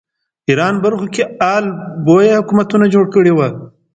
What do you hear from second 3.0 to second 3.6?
کړي وو